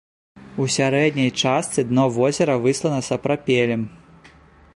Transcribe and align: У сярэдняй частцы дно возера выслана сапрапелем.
У 0.63 0.65
сярэдняй 0.75 1.29
частцы 1.43 1.85
дно 1.91 2.07
возера 2.17 2.55
выслана 2.65 3.01
сапрапелем. 3.13 3.87